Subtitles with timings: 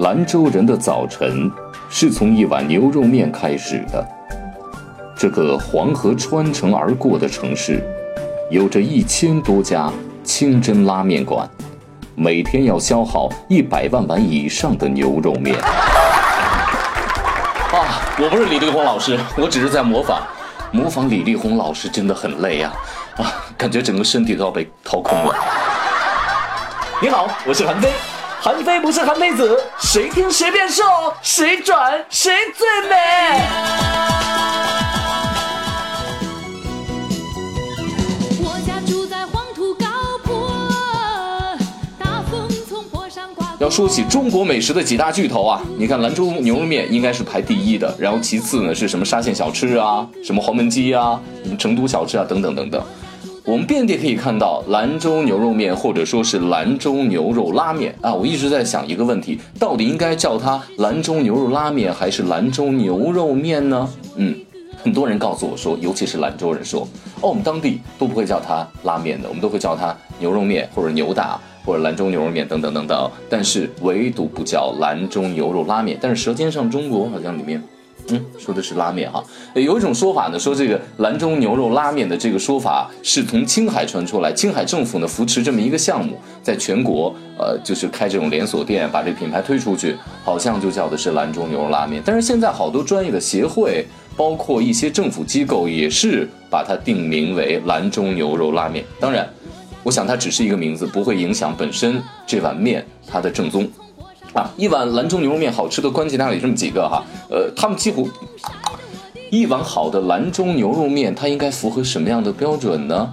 [0.00, 1.50] 兰州人的早晨
[1.90, 4.02] 是从一碗牛肉面开始的。
[5.14, 7.84] 这个黄河穿城而过的城市，
[8.50, 9.92] 有着一千多家
[10.24, 11.46] 清真拉面馆，
[12.14, 15.54] 每天要消耗一百万碗以上的牛肉面。
[17.70, 20.22] 啊，我不是李立红老师， 我只是在模仿。
[20.72, 22.72] 模仿李立红老师真的很累啊！
[23.18, 25.34] 啊，感觉整个身体都要被掏空了。
[27.02, 27.90] 你好，我是韩飞。
[28.42, 30.82] 韩非不是韩非子，谁听谁变瘦，
[31.20, 32.96] 谁转谁最美。
[38.42, 39.86] 我家住在黄土高
[40.24, 40.58] 坡，
[41.98, 43.46] 大风从坡上刮。
[43.58, 52.82] 要说起中国美食的几大巨头啊，你看兰州牛肉面应该是排第一的，然后其次呢是什么沙县小吃啊，什么黄焖鸡啊，什么成都小吃啊，等等等等。
[53.46, 58.12] 我们遍地可以看到兰州牛肉面，或者说是兰州牛肉拉面啊！
[58.12, 63.88] 我一直在想一个问题，到底应该叫它兰州牛肉拉面还是兰州牛肉面呢？
[64.16, 64.36] 嗯，
[64.82, 66.86] 很多人告诉我说，尤其是兰州人说，
[67.22, 75.98] 哦，我们当地都不会叫它拉面的，我们都会叫它牛肉面或者牛大或者兰州牛肉面等等等等，但是唯独不叫兰州牛肉拉面。
[75.98, 77.62] 但是《舌尖上中国》好像里面。
[78.10, 79.22] 嗯，说的是拉面哈。
[79.54, 92.02] 有一种说法呢，说这个兰州牛肉拉面的这个说法是从青海传出来，青海政府呢扶持这么一个项目，在全国呃就是开这种连锁店，把这品牌推出去，好像就叫的是兰州牛肉拉面。
[92.04, 98.84] 但是现在好多专业的协会，包括一些政府机构，也是把它定名为兰州牛肉拉面。
[98.98, 99.28] 当然，
[99.82, 103.68] 我想它只是一个名字，不会影响本身这碗面它的正宗。
[104.32, 108.08] 啊，一碗兰州牛肉面好吃的关键它有这么几个哈，呃，他们几乎
[109.30, 113.12] 一碗好的兰州牛肉面，它应该符合什么样的标准呢？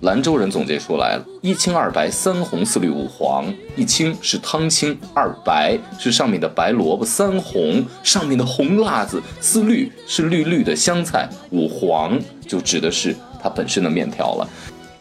[0.00, 3.44] 兰州人总结出来了：一清二白三红四绿五黄。
[3.76, 14.48] 一清是汤清，二白是上面的白萝卜，三红上面的红辣子，四绿是绿绿的香菜，五黄就指的是它本身的面条了。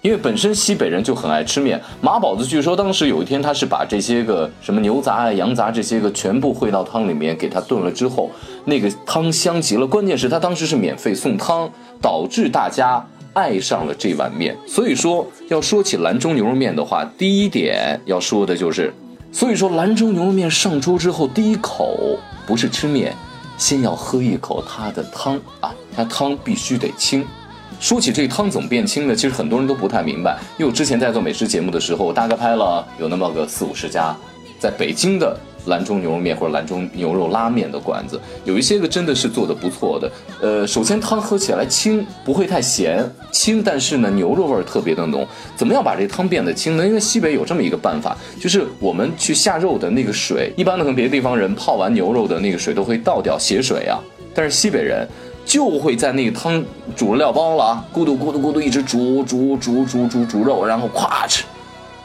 [0.02, 8.32] 因为本身西北人就很爱吃面，马宝子据说当时有一天他是把这些个什么牛杂啊、羊杂这些个全部烩到汤里面，给它炖了之后，
[8.66, 9.86] 那个汤香极了。
[9.86, 11.70] 关键是他当时是免费送汤，
[12.02, 14.58] 导致大家爱上了这碗面。
[14.66, 18.92] 所以说，要说起兰州牛肉面的话，第一点要说的就是，
[19.32, 23.16] 所以说兰州牛肉面上桌之后，第一口不是吃面，
[23.56, 27.24] 先要喝一口它的汤啊，它汤必须得清。
[27.80, 29.16] 说起这汤怎么变清呢？
[29.16, 34.16] 其实很多人都不太明白，因为我之前在做美食节目的时候，我大概拍了有那么个四五十家，
[34.59, 40.12] 在北京的兰州牛肉面或者兰州牛肉拉面的馆子，有一些个真的是做的不错的。
[40.42, 45.28] 呃，首先汤喝起来清，不会太咸，清，但是呢牛肉味儿特别的浓。
[45.56, 46.86] 怎么样把这汤变得清呢？
[46.86, 54.00] 因为西北有这么一个办法，就是我们去下肉的那个水，一般的可能别的地方人泡完牛肉的那个水都会倒掉血水啊，
[54.36, 55.08] 但是西北人。
[55.44, 56.63] 就会在那个汤
[56.96, 61.41] 煮了料包了啊，咕嘟咕嘟咕嘟一直煮煮煮煮煮煮肉，然后咵哧，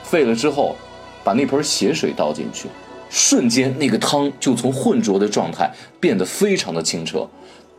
[0.03, 0.75] 沸了之后，
[1.23, 2.69] 把那盆血水倒进去，
[3.11, 5.71] 瞬间那个汤就从浑浊的状态
[6.01, 7.29] 变得非常的清澈。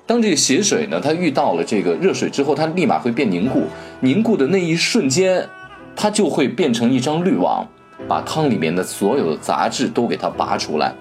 [0.06, 3.64] 当这个血水呢，它遇到了这个热水之后，它立马会变凝固，
[4.00, 5.50] 凝固的那一瞬间，
[5.96, 7.68] 它就会变成一张滤网，
[8.08, 10.94] 把汤里面的所有的杂质都给它拔出来。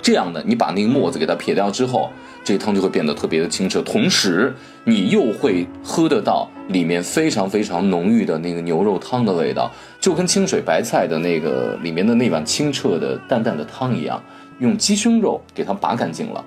[0.00, 2.08] 这样呢，你把那个沫子给它撇掉之后。
[2.44, 4.54] 这汤就会变得特别的清澈，同时
[4.84, 14.22] 你又会喝得到里面非常非常浓郁的那个牛肉汤的味道，就跟清水白菜的那个里面的那碗清澈的淡淡的汤一样。
[14.60, 16.44] 用鸡胸肉给它拔干净了，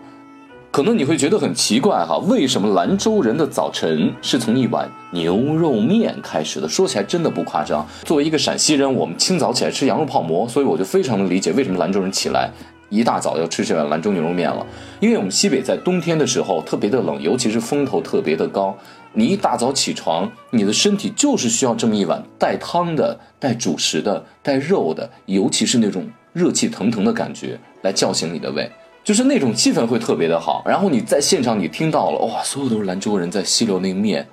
[0.69, 6.67] 可能你会觉得很奇怪哈，为什么兰州人的早晨是从一碗牛肉面开始的？
[6.67, 7.87] 说起来真的不夸张。
[8.03, 12.51] 作为一个陕西人，我们清早起来吃羊肉泡馍，所以我就非常的理解为什么兰州人起来。
[12.91, 14.63] 一大早要吃这碗兰州牛肉面了，
[14.99, 18.77] 因为我们西北在冬天的时候特别的冷，尤其是风头特别的高。
[19.13, 28.69] 你一大早起床，你的身体就是需要这么一碗带汤的、带主食的、带肉的，尤其是那种热气腾腾的感觉，来叫醒你的胃，
[29.03, 30.61] 就是那种气氛会特别的好。
[30.65, 34.27] 然后你在现场你听到了，哇，所有都是兰州人在吸溜那个面，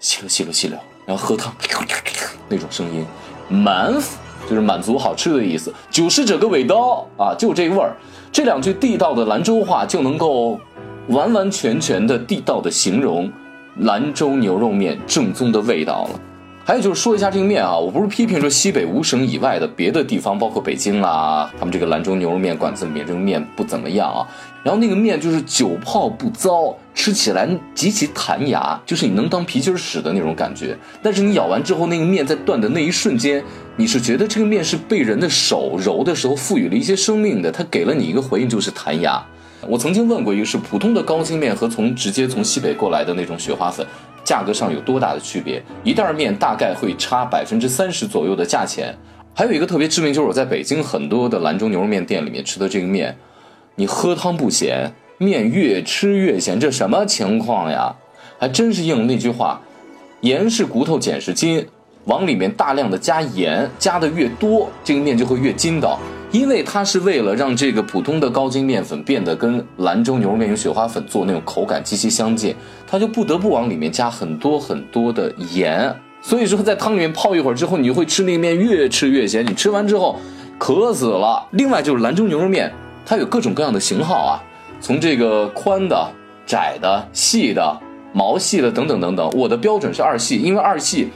[0.00, 1.54] 吸溜吸溜吸溜，然后喝汤，
[2.48, 3.06] 那种声音，
[3.48, 4.27] 满腹。
[4.48, 7.96] 就是满足好吃的意思，就是这个尾刀啊，就这味儿。
[8.30, 10.60] 这两句地道的兰州话就能够
[11.08, 13.30] 完完全全的地道的形容
[13.78, 16.20] 兰州牛肉面正宗的味道了。
[16.68, 24.28] 还有就是说一下这个面啊，我不是批评说西北五省以外的别的地方，包括北京啦，他们这个兰州牛肉面馆子里面这个面不怎么样啊。
[24.62, 30.76] 然后那个面就是久泡不糟，吃起来极其弹牙，就是你能当皮筋使的那种感觉。
[31.02, 33.42] 但是你咬完之后，那个面在断的那一瞬间，
[33.76, 39.24] 你是觉得这个面是被人的手揉的时候赋予了一些生命的，它给了你一个回应，就是弹牙。
[39.66, 43.86] 我曾经问过一个是普通的高筋面和从直接从西北过来的那种雪花粉，
[44.28, 45.62] 价格上有多大的区别？
[45.82, 48.94] 一袋面大概会差百分之三十左右的价钱。
[49.34, 53.16] 还有一个特别致命，就是我在北京很多的兰州牛肉面店里面吃的这个面。
[53.76, 57.96] 你喝汤不咸，面越吃越咸，这什么情况呀？
[58.38, 59.62] 还真是应了那句话，
[60.20, 61.66] 盐是骨头，碱是筋，
[62.04, 65.98] 往里面大量的加盐，加的越多，这个面就会越筋道。
[66.30, 72.54] 因为它是为了让这个普通的高筋面粉变得跟兰州牛肉面用雪花粉做那种口感极其相近，
[72.86, 75.94] 它就不得不往里面加很多很多的盐。
[76.20, 80.18] 所以说，在汤里面泡一会儿之后，你就会吃那个面越吃越咸，你吃完之后
[80.58, 81.46] 渴死了。
[81.52, 82.72] 另外就是兰州牛肉面。
[83.06, 84.42] 它有各种各样的型号啊，
[84.82, 86.06] 从这个宽的、
[86.44, 87.80] 窄的、细的、
[88.12, 89.30] 毛细的等等等等。
[89.34, 91.08] 我的标准是二细，因为二细，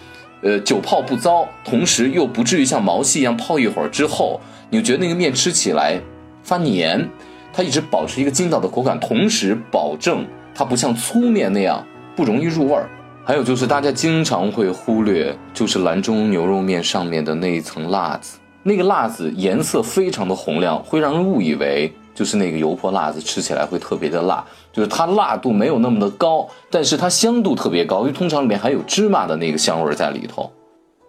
[0.43, 4.41] 呃，久泡不糟，同时又不至于像毛细一样泡一会儿之后，
[4.71, 6.00] 你就觉得那个面吃起来
[6.43, 7.09] 发黏，
[7.53, 11.87] 它一直保持一个筋道的口感，同时保证它不像粗面那样
[12.17, 12.91] 不容易入味儿。
[13.25, 18.39] 还有就是大家经常会忽略，就是兰州牛肉面上面的那一层辣子。
[18.65, 24.44] 那个辣子颜色非常的红亮，会让人误以为就是那个油泼辣子，吃起来会特别的辣。
[24.73, 30.50] 就是它辣度没有那么的高，但是它香度特别高，因为通常里面还有芝麻的那个香味在里头。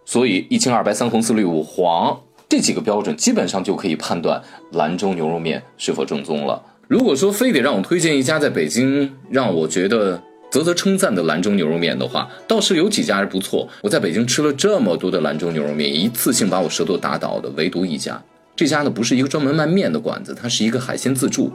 [0.06, 2.20] 所以一清二白三红四绿五黄
[2.50, 4.42] 这几个标准，基本上就可以判断
[4.72, 6.62] 兰州牛肉面是否正宗了。
[6.88, 10.22] 如果说非得让我推荐一家在北京，让我觉得。
[10.52, 13.68] 啧啧称赞的兰州牛肉面的话，倒是有几家是不错。
[13.82, 18.22] 我在北京吃了这么多的兰州牛肉面，一次性把我舌头打倒的，唯独一家。
[18.56, 21.52] 这家呢不是一个专门卖面的馆子，它是一个海鲜自助，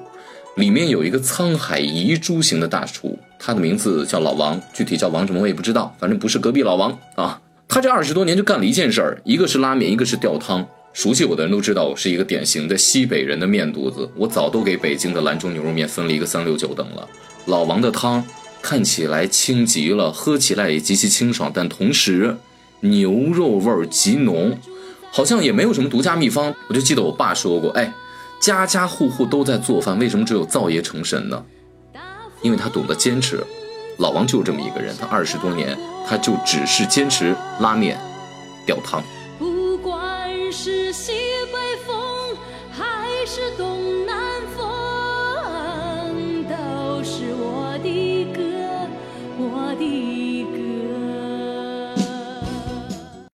[0.56, 7.40] 里面有一个沧海遗珠型的大厨，他的名字叫老王，具体叫王什么我也不知道，反正不是隔壁老王啊。
[7.68, 10.66] 他这二十多年就干了一件事儿，一个是拉面，一个是吊汤。
[10.92, 17.08] 熟悉我的人都知道，我是一个典型的西北人的面肚子，我早都给北京的兰州牛肉面分了一个三六九等了。
[17.46, 18.24] 老王的汤。
[18.60, 22.36] 看起来清极了，喝起来也极其清爽，但同时
[22.80, 24.58] 牛肉味儿极浓，
[25.10, 26.54] 好像也没有什么独家秘方。
[26.68, 27.92] 我就记得我爸说过，哎，
[28.40, 31.44] 家家户户都在做饭，为什么只有灶爷成神呢？
[32.42, 33.44] 因为他懂得坚持。
[33.98, 35.76] 老王就是这么一个人，他二十多年，
[36.06, 37.98] 他就只是坚持拉面、
[38.64, 39.02] 吊汤。
[39.40, 41.12] 不管是西
[41.52, 42.36] 北风
[42.70, 44.16] 还是东南
[44.56, 44.70] 风